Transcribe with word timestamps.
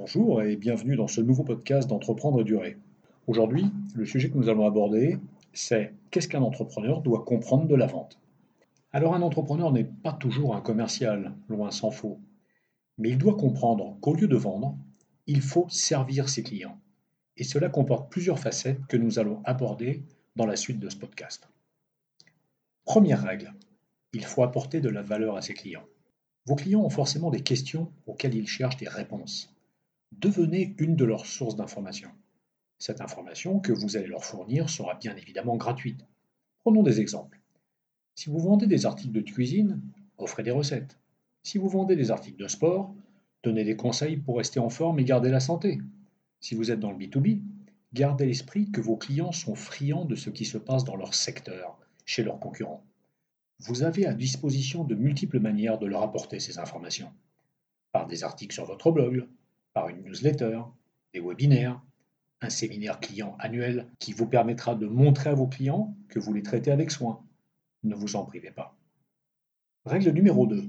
Bonjour 0.00 0.42
et 0.42 0.54
bienvenue 0.54 0.94
dans 0.94 1.08
ce 1.08 1.20
nouveau 1.20 1.42
podcast 1.42 1.88
d'Entreprendre 1.88 2.40
et 2.40 2.44
Durer. 2.44 2.78
Aujourd'hui, 3.26 3.66
le 3.96 4.06
sujet 4.06 4.30
que 4.30 4.38
nous 4.38 4.48
allons 4.48 4.64
aborder, 4.64 5.18
c'est 5.52 5.92
qu'est-ce 6.12 6.28
qu'un 6.28 6.40
entrepreneur 6.40 7.02
doit 7.02 7.24
comprendre 7.24 7.66
de 7.66 7.74
la 7.74 7.88
vente? 7.88 8.16
Alors 8.92 9.16
un 9.16 9.22
entrepreneur 9.22 9.72
n'est 9.72 9.90
pas 10.04 10.12
toujours 10.12 10.54
un 10.54 10.60
commercial, 10.60 11.34
loin 11.48 11.72
s'en 11.72 11.90
faut, 11.90 12.20
mais 12.96 13.08
il 13.08 13.18
doit 13.18 13.34
comprendre 13.34 13.98
qu'au 14.00 14.14
lieu 14.14 14.28
de 14.28 14.36
vendre, 14.36 14.78
il 15.26 15.40
faut 15.40 15.66
servir 15.68 16.28
ses 16.28 16.44
clients. 16.44 16.78
Et 17.36 17.42
cela 17.42 17.68
comporte 17.68 18.08
plusieurs 18.08 18.38
facettes 18.38 18.86
que 18.86 18.96
nous 18.96 19.18
allons 19.18 19.42
aborder 19.42 20.04
dans 20.36 20.46
la 20.46 20.54
suite 20.54 20.78
de 20.78 20.88
ce 20.88 20.96
podcast. 20.96 21.48
Première 22.84 23.24
règle, 23.24 23.52
il 24.12 24.24
faut 24.24 24.44
apporter 24.44 24.80
de 24.80 24.90
la 24.90 25.02
valeur 25.02 25.36
à 25.36 25.42
ses 25.42 25.54
clients. 25.54 25.86
Vos 26.46 26.54
clients 26.54 26.84
ont 26.84 26.88
forcément 26.88 27.30
des 27.30 27.42
questions 27.42 27.90
auxquelles 28.06 28.36
ils 28.36 28.46
cherchent 28.46 28.76
des 28.76 28.88
réponses 28.88 29.52
devenez 30.12 30.74
une 30.78 30.96
de 30.96 31.04
leurs 31.04 31.26
sources 31.26 31.56
d'information. 31.56 32.10
Cette 32.78 33.00
information 33.00 33.60
que 33.60 33.72
vous 33.72 33.96
allez 33.96 34.06
leur 34.06 34.24
fournir 34.24 34.70
sera 34.70 34.94
bien 34.94 35.16
évidemment 35.16 35.56
gratuite. 35.56 36.04
Prenons 36.60 36.82
des 36.82 37.00
exemples. 37.00 37.40
Si 38.14 38.30
vous 38.30 38.38
vendez 38.38 38.66
des 38.66 38.86
articles 38.86 39.12
de 39.12 39.20
cuisine, 39.20 39.80
offrez 40.16 40.42
des 40.42 40.50
recettes. 40.50 40.98
Si 41.42 41.58
vous 41.58 41.68
vendez 41.68 41.96
des 41.96 42.10
articles 42.10 42.40
de 42.40 42.48
sport, 42.48 42.94
donnez 43.42 43.64
des 43.64 43.76
conseils 43.76 44.16
pour 44.16 44.38
rester 44.38 44.60
en 44.60 44.70
forme 44.70 44.98
et 44.98 45.04
garder 45.04 45.30
la 45.30 45.40
santé. 45.40 45.78
Si 46.40 46.54
vous 46.54 46.70
êtes 46.70 46.80
dans 46.80 46.92
le 46.92 46.98
B2B, 46.98 47.40
gardez 47.92 48.26
l'esprit 48.26 48.70
que 48.70 48.80
vos 48.80 48.96
clients 48.96 49.32
sont 49.32 49.54
friands 49.54 50.04
de 50.04 50.14
ce 50.14 50.30
qui 50.30 50.44
se 50.44 50.58
passe 50.58 50.84
dans 50.84 50.96
leur 50.96 51.14
secteur, 51.14 51.78
chez 52.04 52.22
leurs 52.22 52.38
concurrents. 52.38 52.84
Vous 53.60 53.82
avez 53.82 54.06
à 54.06 54.14
disposition 54.14 54.84
de 54.84 54.94
multiples 54.94 55.40
manières 55.40 55.78
de 55.78 55.86
leur 55.86 56.02
apporter 56.02 56.38
ces 56.38 56.58
informations. 56.58 57.12
Par 57.90 58.06
des 58.06 58.22
articles 58.22 58.54
sur 58.54 58.66
votre 58.66 58.92
blog, 58.92 59.26
une 59.86 60.02
newsletter, 60.02 60.60
des 61.14 61.20
webinaires, 61.20 61.80
un 62.40 62.50
séminaire 62.50 63.00
client 63.00 63.36
annuel 63.38 63.88
qui 63.98 64.12
vous 64.12 64.26
permettra 64.26 64.74
de 64.74 64.86
montrer 64.86 65.30
à 65.30 65.34
vos 65.34 65.46
clients 65.46 65.96
que 66.08 66.18
vous 66.18 66.32
les 66.32 66.42
traitez 66.42 66.70
avec 66.70 66.90
soin. 66.90 67.24
Ne 67.84 67.94
vous 67.94 68.16
en 68.16 68.24
privez 68.24 68.50
pas. 68.50 68.76
Règle 69.84 70.10
numéro 70.10 70.46
2. 70.46 70.68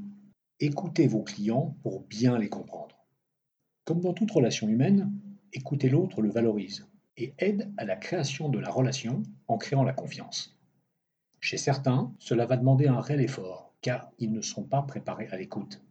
Écoutez 0.59 1.07
vos 1.07 1.23
clients 1.23 1.75
pour 1.83 2.01
bien 2.01 2.37
les 2.37 2.49
comprendre. 2.49 3.05
Comme 3.85 4.01
dans 4.01 4.13
toute 4.13 4.31
relation 4.31 4.67
humaine, 4.67 5.11
écouter 5.53 5.89
l'autre 5.89 6.21
le 6.21 6.29
valorise 6.29 6.87
et 7.17 7.33
aide 7.37 7.71
à 7.77 7.85
la 7.85 7.95
création 7.95 8.49
de 8.49 8.59
la 8.59 8.69
relation 8.69 9.23
en 9.47 9.57
créant 9.57 9.83
la 9.83 9.93
confiance. 9.93 10.57
Chez 11.41 11.57
certains, 11.57 12.13
cela 12.19 12.45
va 12.45 12.57
demander 12.57 12.87
un 12.87 13.01
réel 13.01 13.21
effort, 13.21 13.73
car 13.81 14.11
ils 14.19 14.31
ne 14.31 14.41
sont 14.41 14.63
pas 14.63 14.81
préparés 14.81 15.27
à 15.31 15.37
l'écoute. 15.37 15.81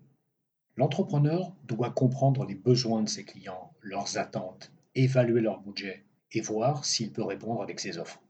L'entrepreneur 0.79 1.53
doit 1.67 1.91
comprendre 1.91 2.45
les 2.45 2.55
besoins 2.55 3.03
de 3.03 3.09
ses 3.09 3.25
clients, 3.25 3.73
leurs 3.83 4.17
attentes, 4.17 4.71
évaluer 4.95 5.41
leur 5.41 5.61
budget 5.61 6.05
et 6.31 6.41
voir 6.41 6.85
s'il 6.85 7.11
peut 7.11 7.25
répondre 7.25 7.63
avec 7.63 7.81
ses 7.81 7.99
offres. 7.99 8.23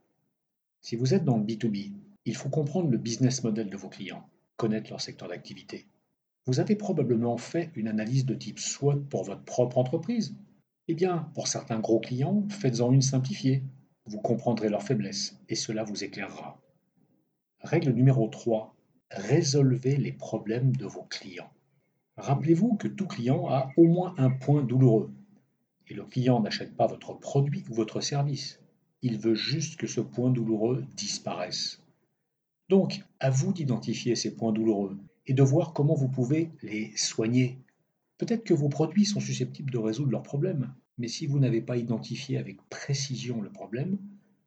Si 0.81 0.95
vous 0.95 1.13
êtes 1.13 1.23
dans 1.23 1.37
le 1.37 1.43
B2B, 1.43 1.91
il 2.25 2.35
faut 2.35 2.49
comprendre 2.49 2.89
le 2.89 2.97
business 2.97 3.43
model 3.43 3.69
de 3.69 3.77
vos 3.77 3.87
clients, 3.87 4.27
connaître 4.57 4.89
leur 4.89 4.99
secteur 4.99 5.27
d'activité. 5.27 5.85
Vous 6.47 6.59
avez 6.59 6.75
probablement 6.75 7.37
fait 7.37 7.69
une 7.75 7.87
analyse 7.87 8.25
de 8.25 8.33
type 8.33 8.57
SWOT 8.57 9.01
pour 9.11 9.25
votre 9.25 9.43
propre 9.43 9.77
entreprise. 9.77 10.35
Eh 10.87 10.95
bien, 10.95 11.29
pour 11.35 11.47
certains 11.47 11.79
gros 11.79 11.99
clients, 11.99 12.47
faites-en 12.49 12.91
une 12.91 13.03
simplifiée. 13.03 13.61
Vous 14.07 14.21
comprendrez 14.21 14.69
leurs 14.69 14.81
faiblesses 14.81 15.37
et 15.49 15.55
cela 15.55 15.83
vous 15.83 16.03
éclairera. 16.03 16.59
Règle 17.59 17.91
numéro 17.91 18.27
3. 18.27 18.75
Résolvez 19.11 19.97
les 19.97 20.13
problèmes 20.13 20.75
de 20.75 20.87
vos 20.87 21.03
clients. 21.03 21.51
Rappelez-vous 22.19 22.75
que 22.75 22.89
tout 22.89 23.07
client 23.07 23.47
a 23.47 23.71
au 23.77 23.85
moins 23.85 24.13
un 24.17 24.29
point 24.29 24.61
douloureux. 24.61 25.09
Et 25.87 25.93
le 25.93 26.03
client 26.03 26.41
n'achète 26.41 26.75
pas 26.75 26.85
votre 26.85 27.13
produit 27.13 27.63
ou 27.69 27.73
votre 27.73 28.01
service. 28.01 28.59
Il 29.01 29.17
veut 29.17 29.35
juste 29.35 29.77
que 29.77 29.87
ce 29.87 30.01
point 30.01 30.29
douloureux 30.29 30.83
disparaisse. 30.97 31.81
Donc, 32.67 33.01
à 33.21 33.29
vous 33.29 33.53
d'identifier 33.53 34.15
ces 34.15 34.35
points 34.35 34.51
douloureux 34.51 34.97
et 35.27 35.33
de 35.33 35.43
voir 35.43 35.71
comment 35.71 35.95
vous 35.95 36.09
pouvez 36.09 36.51
les 36.61 36.95
soigner. 36.97 37.57
Peut-être 38.17 38.43
que 38.43 38.53
vos 38.53 38.67
produits 38.67 39.05
sont 39.05 39.21
susceptibles 39.21 39.71
de 39.71 39.77
résoudre 39.77 40.11
leurs 40.11 40.21
problèmes, 40.21 40.73
mais 40.97 41.07
si 41.07 41.25
vous 41.25 41.39
n'avez 41.39 41.61
pas 41.61 41.77
identifié 41.77 42.37
avec 42.37 42.61
précision 42.69 43.41
le 43.41 43.49
problème, 43.49 43.97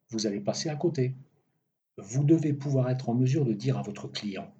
vous 0.09 0.27
allez 0.27 0.39
passer 0.39 0.69
à 0.69 0.75
côté. 0.75 1.15
Vous 1.97 2.23
devez 2.23 2.53
pouvoir 2.53 2.91
être 2.91 3.09
en 3.09 3.15
mesure 3.15 3.45
de 3.45 3.53
dire 3.53 3.79
à 3.79 3.81
votre 3.81 4.07
client, 4.07 4.53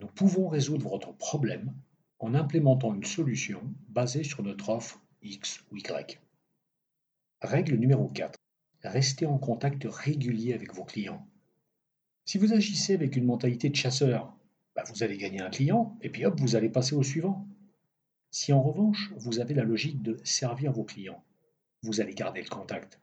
nous 0.00 0.06
pouvons 0.06 0.48
résoudre 0.48 0.88
votre 0.88 1.12
problème 1.16 1.74
en 2.24 2.32
implémentant 2.32 2.94
une 2.94 3.04
solution 3.04 3.60
basée 3.90 4.24
sur 4.24 4.42
notre 4.42 4.70
offre 4.70 4.98
X 5.22 5.62
ou 5.70 5.76
Y. 5.76 6.18
Règle 7.42 7.74
numéro 7.74 8.08
4. 8.08 8.38
Restez 8.82 9.26
en 9.26 9.36
contact 9.36 9.86
régulier 9.86 10.54
avec 10.54 10.72
vos 10.72 10.84
clients. 10.84 11.28
Si 12.24 12.38
vous 12.38 12.54
agissez 12.54 12.94
avec 12.94 13.16
une 13.16 13.26
mentalité 13.26 13.68
de 13.68 13.76
chasseur, 13.76 14.34
bah, 14.74 14.84
vous 14.88 15.02
allez 15.02 15.18
gagner 15.18 15.42
un 15.42 15.50
client 15.50 15.98
et 16.00 16.08
puis 16.08 16.24
hop, 16.24 16.40
vous 16.40 16.56
allez 16.56 16.70
passer 16.70 16.94
au 16.94 17.02
suivant. 17.02 17.46
Si 18.30 18.54
en 18.54 18.62
revanche, 18.62 19.12
vous 19.18 19.38
avez 19.38 19.52
la 19.52 19.64
logique 19.64 20.00
de 20.00 20.18
servir 20.24 20.72
vos 20.72 20.84
clients, 20.84 21.22
vous 21.82 22.00
allez 22.00 22.14
garder 22.14 22.40
le 22.40 22.48
contact. 22.48 23.00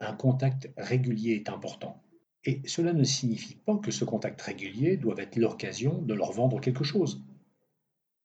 Un 0.00 0.14
contact 0.14 0.70
régulier 0.78 1.32
est 1.32 1.50
important. 1.50 2.02
Et 2.46 2.62
cela 2.64 2.94
ne 2.94 3.04
signifie 3.04 3.56
pas 3.56 3.76
que 3.76 3.90
ce 3.90 4.06
contact 4.06 4.40
régulier 4.40 4.96
doit 4.96 5.18
être 5.18 5.36
l'occasion 5.36 6.00
de 6.00 6.14
leur 6.14 6.32
vendre 6.32 6.58
quelque 6.58 6.84
chose. 6.84 7.22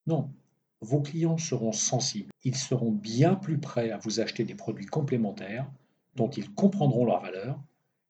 Non, 0.08 0.34
vos 0.82 1.02
clients 1.02 1.38
seront 1.38 1.74
sensibles. 1.74 2.32
Ils 2.44 2.56
seront 2.56 2.92
bien 2.92 3.36
plus 3.36 3.60
prêts 3.60 3.92
à 3.92 3.98
vous 3.98 4.20
acheter 4.20 4.46
des 4.46 4.56
produits 4.56 4.86
complémentaires 4.86 5.70
dont 6.16 6.30
ils 6.30 6.52
comprendront 6.52 7.06
leur 7.06 7.22
valeur, 7.22 7.62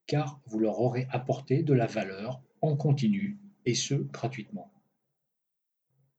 car 0.06 0.40
vous 0.46 0.60
leur 0.60 0.80
aurez 0.80 1.08
apporté 1.10 1.64
de 1.64 1.74
la 1.74 1.88
valeur 1.88 2.42
en 2.62 2.76
continu, 2.78 3.38
et 3.66 3.76
ce, 3.76 3.96
gratuitement. 3.96 4.72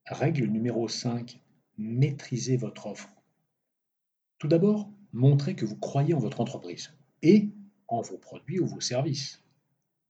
Règle 0.06 0.46
numéro 0.46 0.88
5. 0.88 1.40
Maîtrisez 1.78 2.56
votre 2.56 2.86
offre. 2.86 3.08
Tout 4.38 4.48
d'abord, 4.48 4.90
montrez 5.12 5.54
que 5.54 5.64
vous 5.64 5.76
croyez 5.76 6.12
en 6.12 6.18
votre 6.18 6.40
entreprise 6.40 6.92
et 7.22 7.50
en 7.86 8.02
vos 8.02 8.18
produits 8.18 8.60
ou 8.60 8.66
vos 8.66 8.80
services. 8.80 9.42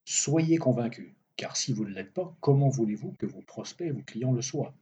Soyez 0.05 0.57
convaincus, 0.57 1.15
car 1.37 1.57
si 1.57 1.73
vous 1.73 1.85
ne 1.85 1.91
l'êtes 1.91 2.15
pas, 2.15 2.37
comment 2.41 2.71
voulez-vous 2.71 3.13
que 3.13 3.27
vos 3.27 3.43
prospects 3.43 3.87
et 3.87 3.93
vos 3.93 4.03
clients 4.03 4.33
le 4.33 4.43
soient? 4.43 4.75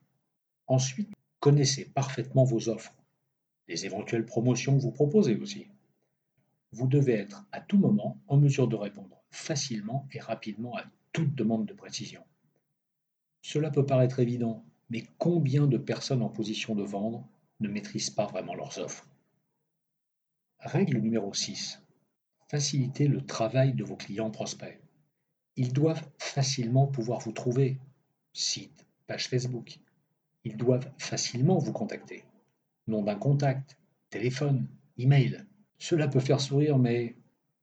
Ensuite, 0.66 1.10
connaissez 1.41 1.84
parfaitement 1.84 2.44
vos 2.44 2.69
offres, 2.69 2.94
les 3.69 3.87
éventuelles 3.87 4.27
promotions 4.27 4.77
que 4.77 4.82
vous 4.82 4.93
proposez 4.93 5.37
aussi. 5.37 5.69
Vous 6.72 6.87
devez 6.87 7.15
être 7.15 7.47
à 7.53 7.60
tout 7.60 7.78
moment 7.78 8.19
en 8.27 8.37
mesure 8.37 8.69
de 8.69 8.77
répondre 8.77 9.22
facilement 9.31 10.09
et 10.12 10.21
rapidement 10.21 10.77
à 10.77 10.84
toute 11.12 11.34
demande 11.34 11.66
de 11.66 11.72
précision. 11.72 12.25
Cela 13.43 13.71
peut 13.71 13.87
paraître 13.87 14.19
évident, 14.19 14.65
mais 14.91 15.04
combien 15.19 15.66
de 15.66 15.78
personnes 15.78 16.22
en 16.22 16.28
position 16.28 16.75
de 16.75 16.83
vendre 16.83 17.27
ne 17.60 17.69
maîtrisent 17.69 18.10
pas 18.10 18.27
vraiment 18.27 18.54
leurs 18.54 18.78
offres? 18.78 19.09
Règle 20.59 20.98
numéro 20.98 21.33
6. 21.33 21.81
Facilitez 22.48 23.09
le 23.09 23.25
travail 23.25 23.72
de 23.72 23.84
vos 23.84 23.97
clients 23.97 24.31
prospects. 24.31 24.81
Ils 25.56 25.72
doivent 25.72 26.09
facilement 26.19 26.87
pouvoir 26.87 27.21
vous 27.21 27.33
trouver. 27.33 27.78
Site, 28.33 28.84
page 29.06 29.28
Facebook, 29.28 29.78
ils 30.46 30.56
doivent 30.56 30.88
facilement 30.96 31.58
vous 31.58 31.72
contacter. 31.72 32.22
Nom 32.86 33.02
d'un 33.02 33.16
contact, 33.16 33.78
téléphone, 34.10 34.68
email. 34.96 35.44
Cela 35.78 36.06
peut 36.06 36.20
faire 36.20 36.40
sourire, 36.40 36.78
mais... 36.78 37.16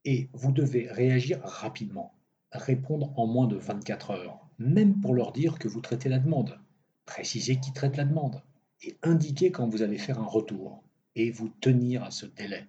Et 0.04 0.28
vous 0.34 0.52
devez 0.52 0.86
réagir 0.90 1.40
rapidement, 1.42 2.12
répondre 2.52 3.18
en 3.18 3.26
moins 3.26 3.46
de 3.46 3.56
24 3.56 4.10
heures, 4.10 4.46
même 4.58 5.00
pour 5.00 5.14
leur 5.14 5.32
dire 5.32 5.58
que 5.58 5.66
vous 5.66 5.80
traitez 5.80 6.10
la 6.10 6.18
demande. 6.18 6.60
Précisez 7.06 7.58
qui 7.58 7.72
traite 7.72 7.96
la 7.96 8.04
demande 8.04 8.42
et 8.82 8.98
indiquer 9.02 9.50
quand 9.50 9.66
vous 9.66 9.80
allez 9.80 9.96
faire 9.96 10.20
un 10.20 10.26
retour 10.26 10.84
et 11.16 11.30
vous 11.30 11.48
tenir 11.48 12.04
à 12.04 12.10
ce 12.10 12.26
délai. 12.26 12.66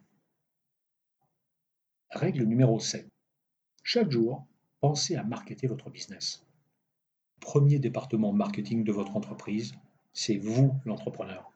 Règle 2.12 2.44
numéro 2.45 2.80
7. 2.80 3.06
Chaque 3.84 4.12
jour, 4.12 4.48
pensez 4.80 5.18
à 5.18 5.24
marketer 5.25 5.68
votre 5.68 5.90
business. 5.90 6.45
Premier 7.42 7.80
département 7.80 8.31
marketing 8.31 8.86
de 8.86 8.94
votre 8.94 9.18
entreprise, 9.18 9.74
c'est 10.16 10.38
vous 10.38 10.74
l'entrepreneur. 10.86 11.52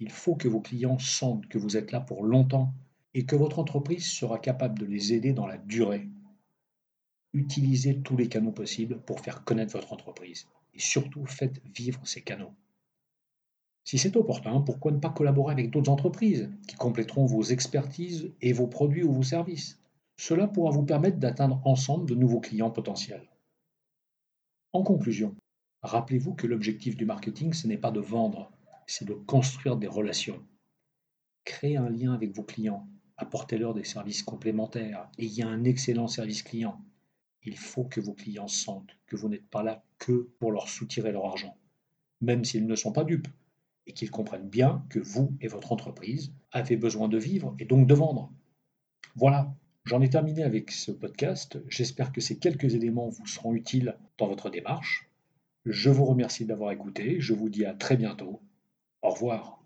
Il 0.00 0.10
faut 0.10 0.34
que 0.34 0.48
vos 0.48 0.60
clients 0.60 0.98
sentent 0.98 1.46
que 1.46 1.58
vous 1.58 1.76
êtes 1.76 1.92
là 1.92 2.00
pour 2.00 2.24
longtemps 2.24 2.72
et 3.14 3.26
que 3.26 3.36
votre 3.36 3.58
entreprise 3.58 4.06
sera 4.06 4.38
capable 4.38 4.78
de 4.78 4.86
les 4.86 5.12
aider 5.12 5.34
dans 5.34 5.46
la 5.46 5.58
durée. 5.58 6.08
Utilisez 7.34 8.00
tous 8.00 8.16
les 8.16 8.28
canaux 8.28 8.50
possibles 8.50 8.98
pour 9.02 9.20
faire 9.20 9.44
connaître 9.44 9.74
votre 9.74 9.92
entreprise 9.92 10.48
et 10.72 10.80
surtout 10.80 11.26
faites 11.26 11.62
vivre 11.76 12.00
ces 12.06 12.22
canaux. 12.22 12.54
Si 13.84 13.98
c'est 13.98 14.16
opportun, 14.16 14.62
pourquoi 14.62 14.90
ne 14.90 14.98
pas 14.98 15.10
collaborer 15.10 15.52
avec 15.52 15.70
d'autres 15.70 15.90
entreprises 15.90 16.50
qui 16.66 16.76
compléteront 16.76 17.26
vos 17.26 17.42
expertises 17.42 18.32
et 18.40 18.54
vos 18.54 18.68
produits 18.68 19.04
ou 19.04 19.12
vos 19.12 19.22
services? 19.22 19.78
Cela 20.16 20.48
pourra 20.48 20.70
vous 20.70 20.84
permettre 20.84 21.18
d'atteindre 21.18 21.60
ensemble 21.66 22.08
de 22.08 22.14
nouveaux 22.14 22.40
clients 22.40 22.70
potentiels. 22.70 23.28
En 24.72 24.82
conclusion, 24.82 25.34
Rappelez-vous 25.82 26.34
que 26.34 26.46
l'objectif 26.46 26.96
du 26.96 27.04
marketing, 27.04 27.52
ce 27.52 27.66
n'est 27.66 27.76
pas 27.76 27.90
de 27.90 27.98
vendre, 27.98 28.52
c'est 28.86 29.04
de 29.04 29.14
construire 29.14 29.76
des 29.76 29.88
relations. 29.88 30.40
Créez 31.44 31.76
un 31.76 31.88
lien 31.88 32.12
avec 32.12 32.34
vos 32.36 32.44
clients, 32.44 32.86
apportez-leur 33.16 33.74
des 33.74 33.82
services 33.82 34.22
complémentaires, 34.22 35.10
ayez 35.18 35.42
un 35.42 35.64
excellent 35.64 36.06
service 36.06 36.44
client. 36.44 36.80
Il 37.42 37.56
faut 37.56 37.82
que 37.82 38.00
vos 38.00 38.14
clients 38.14 38.46
sentent 38.46 38.96
que 39.06 39.16
vous 39.16 39.28
n'êtes 39.28 39.48
pas 39.48 39.64
là 39.64 39.82
que 39.98 40.30
pour 40.38 40.52
leur 40.52 40.68
soutirer 40.68 41.10
leur 41.10 41.26
argent, 41.26 41.56
même 42.20 42.44
s'ils 42.44 42.66
ne 42.66 42.76
sont 42.76 42.92
pas 42.92 43.02
dupes, 43.02 43.28
et 43.88 43.92
qu'ils 43.92 44.12
comprennent 44.12 44.48
bien 44.48 44.86
que 44.88 45.00
vous 45.00 45.36
et 45.40 45.48
votre 45.48 45.72
entreprise 45.72 46.32
avez 46.52 46.76
besoin 46.76 47.08
de 47.08 47.18
vivre 47.18 47.56
et 47.58 47.64
donc 47.64 47.88
de 47.88 47.94
vendre. 47.94 48.30
Voilà, 49.16 49.52
j'en 49.84 50.00
ai 50.00 50.08
terminé 50.08 50.44
avec 50.44 50.70
ce 50.70 50.92
podcast. 50.92 51.58
J'espère 51.68 52.12
que 52.12 52.20
ces 52.20 52.38
quelques 52.38 52.76
éléments 52.76 53.08
vous 53.08 53.26
seront 53.26 53.54
utiles 53.54 53.96
dans 54.18 54.28
votre 54.28 54.48
démarche. 54.48 55.11
Je 55.66 55.90
vous 55.90 56.04
remercie 56.04 56.44
d'avoir 56.46 56.70
écouté. 56.70 57.20
Je 57.20 57.34
vous 57.34 57.48
dis 57.48 57.64
à 57.64 57.74
très 57.74 57.96
bientôt. 57.96 58.40
Au 59.02 59.10
revoir. 59.10 59.61